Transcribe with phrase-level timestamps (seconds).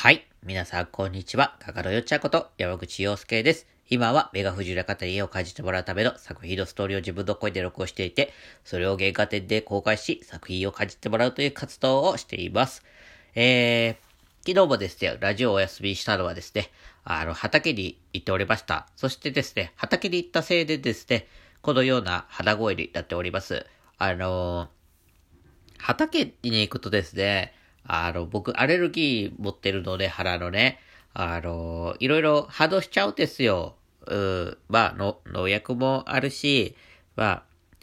[0.00, 0.28] はい。
[0.44, 1.56] 皆さん、こんにちは。
[1.58, 3.66] かかろよっちゃこと、山口洋介です。
[3.90, 8.32] 今は、メガ不自由な方に絵を感じてもらうための作品のストーリーを自分の声で録音していて、
[8.64, 12.84] それを原画展で公開し、作品を感じてもらうという活動をしています。
[13.34, 16.70] えー、昨日もですね、ラジオをお休みしたのはですね、
[17.02, 18.86] あの、畑に行っておりました。
[18.94, 21.26] そしてですね、畑に行ったせいでですね、
[21.60, 23.66] このような鼻声になっております。
[23.98, 24.78] あのー
[25.78, 27.54] 畑に行くとですね、
[27.84, 30.78] あの、僕、アレルギー持ってるので、腹のね、
[31.14, 33.76] あの、いろいろ波動しちゃうんですよ。
[34.06, 36.76] うん、まあ、の、農薬もあるし、
[37.16, 37.42] まあ、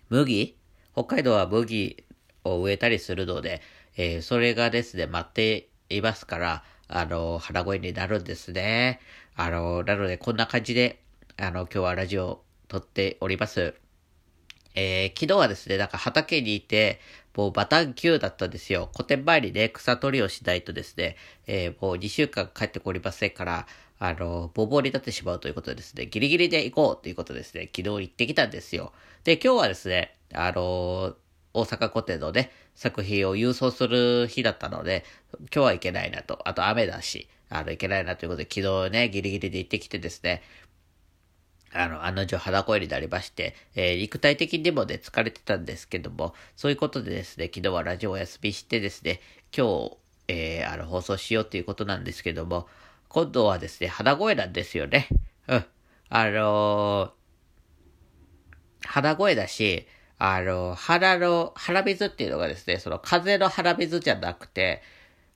[0.10, 0.56] 麦
[0.94, 2.04] 北海道は麦
[2.44, 3.62] を植えたりするので、
[3.98, 9.00] えーそれがですね、待っていますから、あの、腹声になるんですね。
[9.36, 11.02] あの、なので、こんな感じで、
[11.38, 13.76] あの、今日はラジオを撮っております。
[14.76, 17.00] えー昨日はですね、なんか畑にいて、
[17.36, 18.90] もうバタン級だったんですよ。
[18.94, 21.16] 古典前にね、草取りをしないとですね、
[21.48, 23.68] えーもう2週間帰ってこりませんから、
[24.00, 28.92] あの、ボボーになってしまうということでですね、ギリギリで行こうということですね、昨日行ってきたんですよ。
[29.24, 31.16] で、今日はですね、あの
[31.54, 36.42] 大阪古典のね、作品を郵送する日だったので、今日は行けないなと。
[36.48, 40.42] あと雨だし、あの、行けないなということで、昨日ね、ギリギリで行ってきてですね、
[41.76, 49.20] あの、案の定肌声になりまして、えー肉体的にもね、疲れてたんですけども、そういうことでですね、昨日はラジオお休みしてですね、
[49.56, 52.68] 今日、えーあの、放送しようということなんですけども、
[53.10, 55.08] 今度はですね、肌声なんですよね。
[55.48, 55.66] うん。
[56.10, 57.26] あのー
[58.88, 59.88] 肌声だし、
[60.18, 64.82] あの、腹の、腹水っていうのがですね、その風邪の腹水じゃなくて、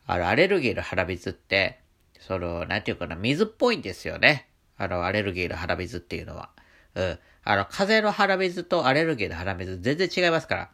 [0.05, 1.79] あの、アレルギーの腹水って、
[2.19, 4.48] その、なんていうかな、水っぽいんですよね。
[4.79, 6.49] あの、アレルギーの腹水っていうのは。
[6.95, 7.19] うん。
[7.43, 10.69] あの、風邪の腹水とアレルギーの腹水全然違いますから。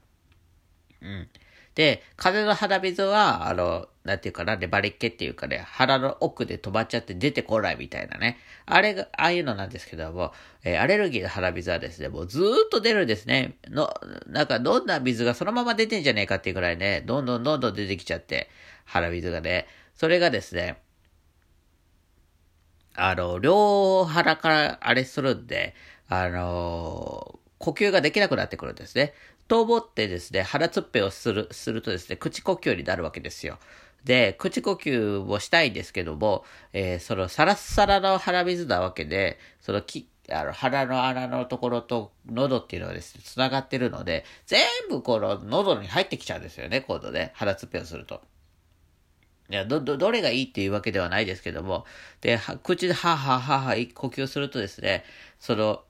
[1.01, 1.27] うん。
[1.75, 8.37] で、風邪の鼻水は、あの、なんていうかな、粘りっ気っていうかね、腹の奥で止まっちゃって出てこないみたいなね。
[8.65, 10.31] あれが、ああいうのなんですけども、
[10.63, 13.55] えーアレルギーの鼻水はですね、もうずーっと出るんですね。
[13.67, 13.93] の、
[14.27, 18.49] なんか飲んだ水がそのまま出てんじゃねえかっていうくらいね、どんどんどんどん出てきちゃって、
[18.85, 19.67] 鼻水がね。
[19.95, 20.77] それがですね、
[22.95, 25.75] あの、両腹からあれするんで、
[26.07, 29.13] あの呼吸ができなくなってくるんですね。
[29.47, 33.59] と思ってですね、腹つっぺをする、するとですね、口呼吸になるわけですよ。
[34.03, 48.21] で、口呼吸をしたいんですけども、えーそのサラッサラの腹水なわけで、そのき、あの、腹の穴のところと喉っていうのはですね、繋がってるので、全部この喉に入ってきちゃうんですよね、今度ね、腹つっぺをすると。
[49.49, 51.85] いや、ど、ど、どれがいいっていうわけではないですけども、
[52.21, 55.03] で、は口ではははは呼吸するとですね、
[55.39, 55.83] その、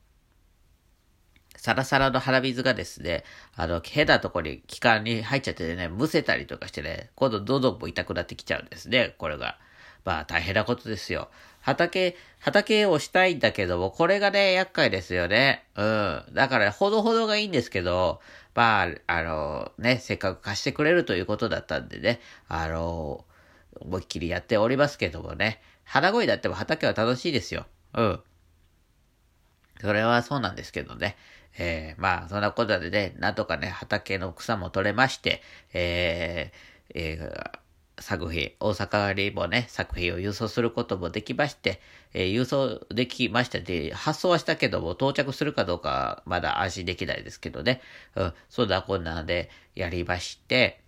[1.57, 3.23] サラサラの鼻水がですね、
[3.55, 9.57] あの、変なとこに、気管に入っちゃってね、むせたりとかしてね、今度喉も痛くなってきちゃうんですね、これが。
[10.03, 11.29] まあ、大変なことですよ。
[11.61, 15.65] 畑、畑をしたいんだけども、これがね、厄介ですよね。
[15.75, 16.23] うん。
[16.33, 18.21] だから、ほどほどがいいんですけど、
[18.53, 23.25] まあ、あの、ね、せっかく貸してくれるということだったんでね、あの、
[23.79, 27.65] 思いっきりやっておりますけどもね、腹声だっても畑は楽しいですよ。
[27.93, 28.19] うん。
[29.81, 31.15] それはそうなんですけどね。
[31.57, 35.41] えー、まあ、そんなことでね、なんとかね、畑の草も取れまして、
[35.73, 37.65] えー、えー
[38.01, 41.79] 作品、大阪にもね、作品を郵送することもできまして、
[42.13, 47.81] えー郵送できましたで、発送はしたけども、到着するかどうかまだ安心できないですけどね。
[48.15, 50.81] うん、そんなこんなでやりまして、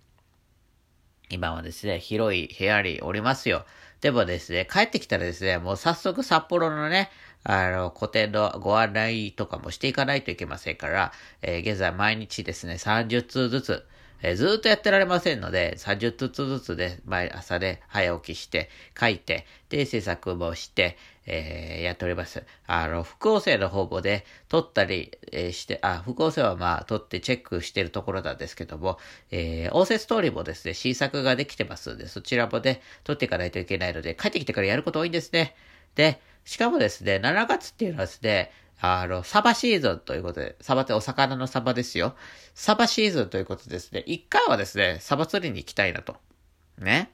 [1.30, 3.64] 今はですね、広い部屋におりますよ。
[4.00, 7.10] でもですね、帰ってきたらですね、もう早速札幌のね、
[7.44, 11.12] あの、個展のご案内とかもしていかないといけませんから、
[11.42, 13.86] えー現在毎日ですね、30通ずつ、
[14.22, 18.68] えーずっとやってられませんので、30通ずつで、毎朝で早起きして、
[18.98, 20.96] 書いて、で、制作もして、
[21.26, 22.42] えーやっております。
[22.66, 28.98] あの、副音声の方もね、撮ったり、えーして、あ、副音声はまあ、撮ってチェックしてるところなんですけども、
[29.30, 35.54] えー音声ストーリーもですね、新作ができてますんで、そちらもね、撮っていかないといけないので、帰ってきてからやること多いんですね。
[35.94, 42.14] で、しかもですね、7月っていうのはですね、あの、サバシーズンということで、サバってお魚のサバですよ。
[42.54, 46.16] サバシーズンということですね、一回はですね、サバ釣りに行きたいなと。
[46.78, 47.10] ね。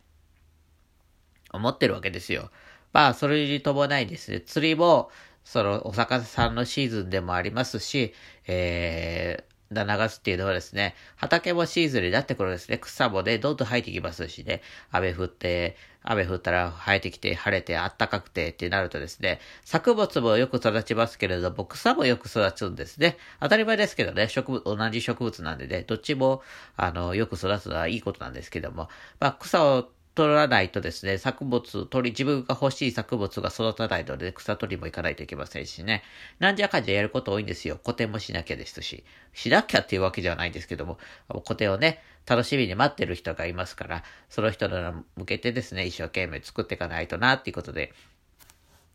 [1.52, 2.50] 思ってるわけですよ。
[2.93, 5.11] まあ、それに伴いですね、釣りも、
[5.44, 8.14] その、お魚さんのシーズンでもありますし、
[8.46, 12.78] えー、7月っていうのはですね、畑もシーズンになってくるんですね。
[12.78, 23.16] 草もね、どんどん生えてきますしね、雨降って、雨降ったら生えてきて、晴れて、暖かくてってなるとですね、作物もよく育ちますけれども、草もよく育つんですね。
[23.40, 26.43] 当たり前ですけどね、植物、同じ植物なんでね、どっちも、
[26.76, 28.88] あの、よく育つのはいいことなんですけども、
[29.19, 36.02] まあ、草を取らないとですね、作物、鳥、自分が欲しい作物が育たないので、草取りも行かないといけませんしね。
[36.38, 37.81] なんじゃかんじゃやること多いんですよ。
[37.82, 39.05] 古典もしなきゃですし。
[39.32, 40.99] しなきゃっていうわけじゃないんですけども、
[41.44, 44.75] 古典をね、楽しみに待ってる人がいますから、その人に
[45.16, 47.93] 向けてですね、一生懸命作っていかないとな、っていうことで、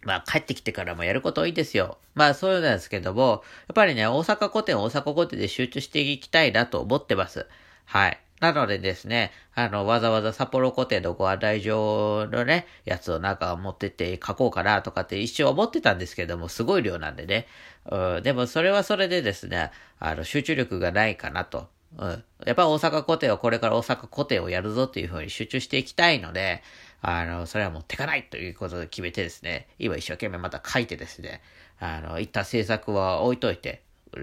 [0.04, 1.98] まあ帰ってきてからもやること多いんですよ。
[2.16, 7.46] まあそうなんですけども、やっぱりね、大阪古典、大阪古典で集中していきたいなと思ってます。
[7.86, 8.20] はい。
[8.40, 17.48] なのでですね、あの、わざわざ札幌古典のご案内状のね、やつをなんか持ってって書こうかなとかって一瞬思ってたんですけども、すごい量なんでね。
[17.90, 21.68] うん、でもそれはそれでですね、あの、集中力がないかなと。
[21.98, 22.24] うん。
[22.46, 26.62] やっぱ大阪古典はこれから大阪古典をやるぞっていう風に集中していきたいので、
[27.02, 31.42] あの、それは持ってかないということで決めてですね、今一生懸命また書いてですね、
[31.80, 33.82] あの、一旦制作は置いといて、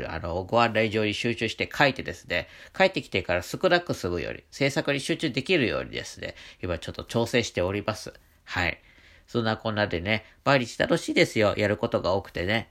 [0.08, 8.12] あの、ご案内状に集中して書いてですね、帰ってきてから少なく済むように、制作に集中できるようにですね、今ちょっと調整しております。
[8.44, 8.80] はい。
[9.26, 11.54] そんなこんなでね、毎日楽しいですよ。
[11.56, 12.70] やることが多くてね。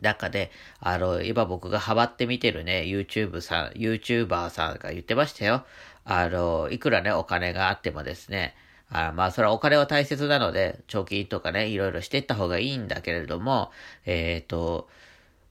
[0.00, 0.50] 中で、
[0.80, 5.64] あの、今僕がハマって見てるね、YouTube さん、YouTuber さんが言ってましたよ。
[6.04, 8.54] あの、いくらね、お金があってもですね、
[8.90, 13.70] あまあ、それはお金は大切なので、貯金とかね、いろいろしていった方がいいんだけれども、
[14.06, 14.88] えっ、ー、と、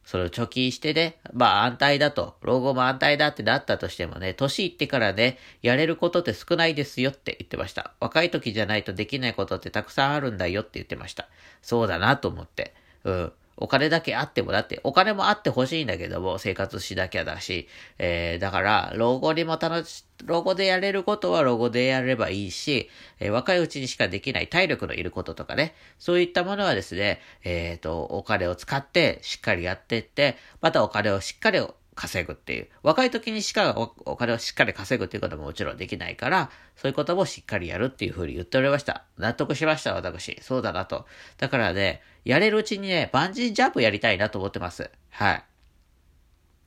[0.07, 7.91] それを貯金してね、まあ安泰だと、老後も安泰だってなったとしてもね、年いってからね、やれることって少ないですよって言ってました。
[7.99, 11.27] 若い時じゃないとできないことってたくさんあるんだよって言ってました。
[11.61, 12.73] そうだなと思って。
[13.03, 13.33] うん。
[13.57, 17.67] お金だけあっても、だって、お金もあってほしいんだけども、生活しなきゃだし、
[17.97, 22.89] えー、だから、老後にも楽し、老後でやれることは老後でやればいいし、
[23.19, 31.59] えー、若いうちにしかできない体力のいることとかね、そういったものはですね、えっ、ー、と、お金を使ってしっかりやっていって、またお金をしっかり
[31.97, 32.69] 稼ぐっていう。
[32.83, 39.03] 若い時にしかお金をしっかり稼ぐっていうことももちろんできないから、そういうこともしっかりやるっていうふうに言っておりました。
[39.17, 40.37] 納得しました、私。
[40.41, 41.05] そうだなと。
[41.37, 44.89] だからね、やれるうちにね、バンジージャンプやりたいなと思ってます。
[45.09, 45.43] はい。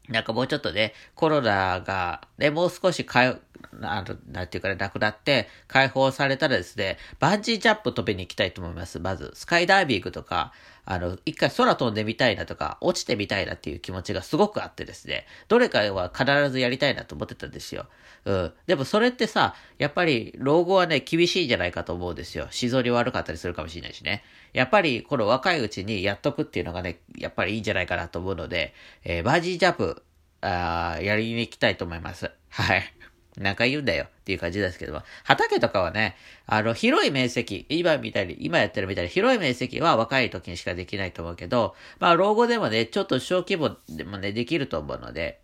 [0.08, 3.38] なんかもうちょっとね、コロナが、ね、もう少しか
[3.82, 8.98] あの、なんていうかね、なくなって、解放されたらですね、バンジージャンプ飛びに行きたいと思います。
[8.98, 10.52] まず、スカイダイビングとか、
[10.90, 17.86] あの、一回空飛んでみたいなとか、落ちてみたいなっていう気持ちがすごくあってですね、どれかは必ずやりたいなと思ってたんですよ。
[18.24, 18.52] うん。
[18.66, 22.48] でもそれってさ、やっぱり老後はね、厳しいんじゃないかと思うんですよ。
[22.50, 24.24] 心臓に悪かったりするかもしれないしね。
[24.52, 30.02] やっぱり、この若いうちにやっとくっていうのがね、やっぱりいいんじゃないかなと思うので、えー、バンジージャンプ、
[30.40, 32.32] あやりに行きたいと思います。
[32.48, 32.82] はい。
[33.40, 36.14] なんか言うんだよっていう感じですけども、畑とかはね、
[36.46, 45.39] あの、広い面積、今みたいに、今やってるみたいに広い面積は若い時にしかできないと思うけど、まあ、老後でもね、ちょっと小規模でもね、できると思うので、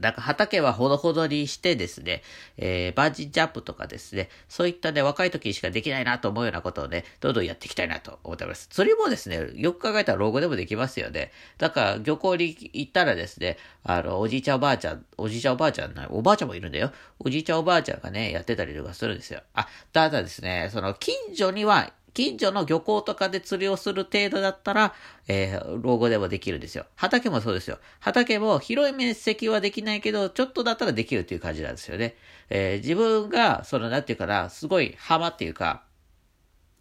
[0.00, 2.22] だか畑はほどほどにしてですね、
[2.56, 8.68] えー、バンジージャンプとかですね、そういったね、若い時しかできないなと思うようなことをね、どんどんやっていきたいなと思っております。
[8.68, 11.32] 釣りもですね、よく考えたら老後でもできますよね。
[11.58, 16.92] だから、漁港に行ったらですね、あの、おじいちゃんおばあちゃん、おじいちゃんおばあちゃんな、おばあちゃんもいるんだよ。
[17.18, 19.42] おじいちゃんおばあちゃんがね、やってたりとかするんですよ。
[19.54, 24.92] あ、ただですね、その、近所には近所の漁港とかで釣りをする程度だったら、
[25.28, 26.84] えー、老後でもできるんですよ。
[26.96, 27.78] 畑もそうですよ。
[28.00, 32.16] 畑も広い面積はできないけど、ちょっとだったらできるっていう感じなんですよね。
[32.50, 35.84] えー、自分が、その、なんていうかな、すごい浜っていうか、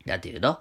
[0.08, 0.58] なんていうの？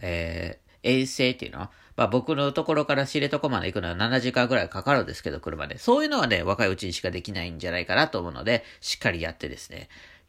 [0.00, 1.68] えー、遠征っていうの？
[1.96, 5.78] まあ僕のところから知床まで行くのは7時間ぐらいかかるんですけど、車で。
[5.78, 9.88] そういうのはね、若いうちにしかできないんじゃないかなと思うので、しっかりやってですね、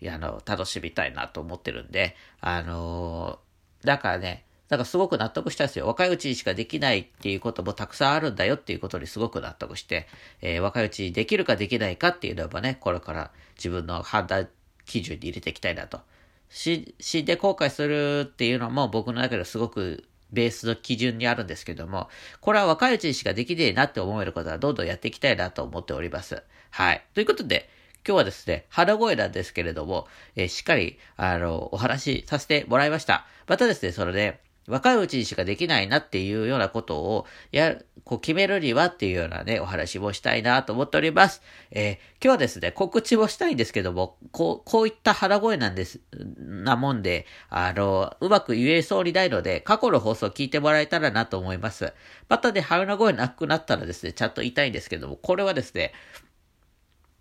[0.10, 3.53] あの、楽しみたいなと思ってるんで、あのー
[3.86, 5.88] だからね、だかすごく納得したんですよ。
[5.88, 10.08] 若いうちにしかできないっていうこともたくさんあるんだよっていうことにすごく納得して、
[10.42, 14.48] えー、若いうちにできるかできないかっていうのはね、これから自分の判断
[14.86, 16.02] 基準に入れていきたいなと。
[16.50, 22.10] 死んで後悔するっていうのも僕の中ではすごくベースの基準にあるんですけども、
[22.42, 26.42] これは若いうちにしかできねえなって思えることはどんどんやっていきたいなと思っております。
[26.72, 27.04] はい。
[27.14, 27.70] ということで、
[28.06, 33.26] 今日はですね、腹声なんですけれども、えー、しっかり、あの、お話しさせてもらいました。
[33.48, 41.42] またですね、それで、若いうちにしかできないなっていうようなことを、や、こう決めるにはっていうようなね、お話もしたいなと思っております。
[41.72, 46.00] えー、今日はですね、告知もしたいんですけども、こう、こういった腹声なんです、
[46.38, 51.94] なもんで、あの、うまく言えそうにないので、過去の放送聞いてもらえたらなと思います。
[52.30, 55.94] またね、腹声なくなったらですね、ちゃんと言いたいんですけども、これはですね、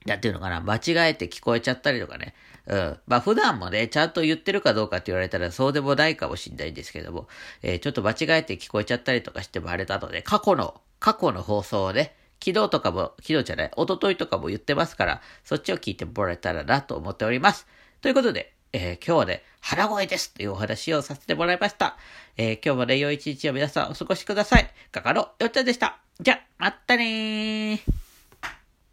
[0.07, 2.35] なんていうのかな、間違えて聞こえちゃったりとかね。
[2.67, 2.99] うん。
[3.07, 7.29] まあ普段もね、ちゃんと言ってるかどうかって言われたらそうでもないかもしんないんですけども、
[7.63, 17.67] えー、ちょっと間違えて聞こえちゃったりとかしてもあれなので、過去の、過去の放送をね、昨日とかも、昨日じゃない、一昨日とかも言ってますから、そっちを聞いてもらえたらなと思っております。
[18.01, 21.97] ということで、えー、今日はね、腹声ですっていうお話をさせてもらいました。
[22.37, 24.71] えー、今日もね、良い一日を皆さんお過ごしください。
[24.91, 25.99] かかのよっちゃんでした。
[26.21, 28.02] じゃ、まったねー。